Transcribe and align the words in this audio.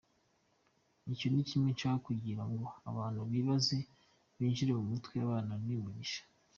Icyo 1.13 1.27
ni 1.29 1.43
kimwe 1.49 1.69
nshaka 1.75 1.97
kugira 2.07 2.43
ngo 2.51 2.65
abantu 2.89 3.19
bibanze 3.31 3.77
bibinjire 4.35 4.71
mu 4.77 4.83
mutwe, 4.89 5.15
abana 5.25 5.53
ni 5.65 5.73
umugisha. 5.79 6.21